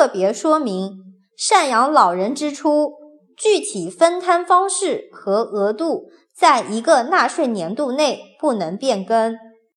[0.00, 0.98] 特别说明
[1.38, 2.94] 赡养老人支出
[3.36, 9.36] 具体分摊方式和额度在一个纳税年度内不能变更。